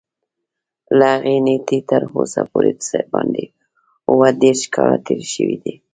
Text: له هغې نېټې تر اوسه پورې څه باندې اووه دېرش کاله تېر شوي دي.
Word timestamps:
له 0.99 1.07
هغې 1.15 1.35
نېټې 1.45 1.79
تر 1.89 2.01
اوسه 2.15 2.41
پورې 2.51 2.73
څه 2.85 2.97
باندې 3.13 3.45
اووه 4.09 4.29
دېرش 4.41 4.61
کاله 4.75 4.97
تېر 5.05 5.21
شوي 5.33 5.57
دي. 5.63 5.73